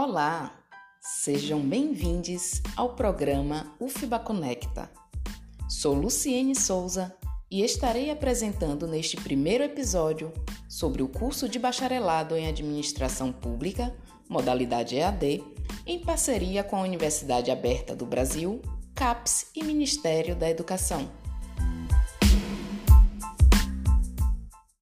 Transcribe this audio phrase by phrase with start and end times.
[0.00, 0.56] Olá,
[1.00, 4.88] sejam bem-vindos ao programa UFBA Conecta.
[5.68, 7.12] Sou Luciene Souza
[7.50, 10.32] e estarei apresentando neste primeiro episódio
[10.68, 13.92] sobre o curso de bacharelado em Administração Pública,
[14.28, 15.42] modalidade EAD,
[15.84, 18.62] em parceria com a Universidade Aberta do Brasil,
[18.94, 21.10] CAPES e Ministério da Educação.